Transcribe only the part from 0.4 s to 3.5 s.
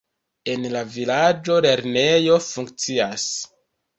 En la vilaĝo lernejo funkcias.